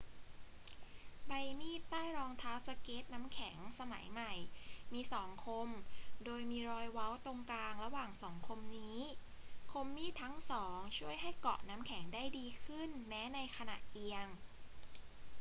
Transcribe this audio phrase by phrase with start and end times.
[1.27, 4.33] ใบมีดใต้รองเท้าสเกตน้ำแข็งสมัยใหม่
[4.93, 5.67] มีสองคม
[6.25, 8.97] โดยมีรอยเว้าตรงกลางระหว่างสองคมนี้
[9.71, 14.27] คมมีดทั้งสองช่วยให้เกาะน้ำแข็งได้ดีขึ้นแม้ในขณะเอียง